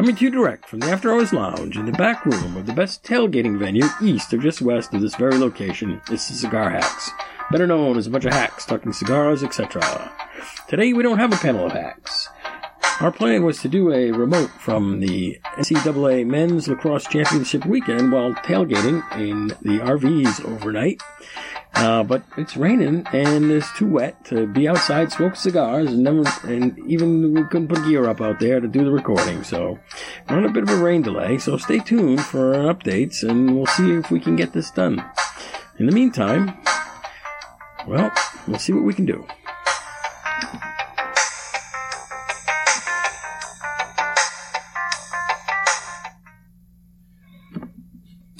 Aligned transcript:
Coming 0.00 0.16
to 0.16 0.24
you 0.24 0.30
direct 0.30 0.66
from 0.66 0.80
the 0.80 0.90
After 0.90 1.12
Hours 1.12 1.32
Lounge 1.32 1.76
in 1.76 1.84
the 1.84 1.92
back 1.92 2.24
room 2.24 2.56
of 2.56 2.64
the 2.64 2.72
best 2.72 3.04
tailgating 3.04 3.58
venue 3.58 3.84
east 4.00 4.32
or 4.32 4.38
just 4.38 4.62
west 4.62 4.94
of 4.94 5.02
this 5.02 5.14
very 5.14 5.36
location 5.36 6.00
is 6.10 6.26
the 6.26 6.34
Cigar 6.34 6.70
Hacks, 6.70 7.10
better 7.50 7.66
known 7.66 7.98
as 7.98 8.06
a 8.06 8.10
bunch 8.10 8.24
of 8.24 8.32
hacks 8.32 8.64
talking 8.64 8.94
cigars, 8.94 9.42
etc. 9.42 10.10
Today 10.68 10.94
we 10.94 11.02
don't 11.02 11.18
have 11.18 11.34
a 11.34 11.36
panel 11.36 11.66
of 11.66 11.72
hacks. 11.72 12.19
Our 13.00 13.10
plan 13.10 13.44
was 13.44 13.62
to 13.62 13.68
do 13.68 13.92
a 13.94 14.10
remote 14.10 14.50
from 14.50 15.00
the 15.00 15.40
NCAA 15.56 16.26
Men's 16.26 16.68
Lacrosse 16.68 17.06
Championship 17.06 17.64
weekend 17.64 18.12
while 18.12 18.34
tailgating 18.34 19.02
in 19.18 19.48
the 19.48 19.82
RVs 19.82 20.44
overnight. 20.44 21.00
Uh, 21.74 22.02
but 22.02 22.22
it's 22.36 22.58
raining 22.58 23.06
and 23.14 23.50
it's 23.50 23.72
too 23.78 23.86
wet 23.86 24.22
to 24.26 24.46
be 24.46 24.68
outside, 24.68 25.10
smoke 25.10 25.34
cigars, 25.34 25.90
and 25.90 26.02
never, 26.02 26.24
and 26.44 26.78
even 26.86 27.32
we 27.32 27.42
couldn't 27.44 27.68
put 27.68 27.82
gear 27.86 28.06
up 28.06 28.20
out 28.20 28.38
there 28.38 28.60
to 28.60 28.68
do 28.68 28.84
the 28.84 28.90
recording. 28.90 29.44
So 29.44 29.78
we're 30.28 30.36
on 30.36 30.44
a 30.44 30.50
bit 30.50 30.64
of 30.64 30.68
a 30.68 30.76
rain 30.76 31.00
delay. 31.00 31.38
So 31.38 31.56
stay 31.56 31.78
tuned 31.78 32.20
for 32.20 32.52
updates, 32.52 33.26
and 33.26 33.56
we'll 33.56 33.64
see 33.66 33.92
if 33.92 34.10
we 34.10 34.20
can 34.20 34.36
get 34.36 34.52
this 34.52 34.70
done. 34.70 35.02
In 35.78 35.86
the 35.86 35.92
meantime, 35.92 36.54
well, 37.88 38.12
we'll 38.46 38.58
see 38.58 38.74
what 38.74 38.84
we 38.84 38.92
can 38.92 39.06
do. 39.06 39.26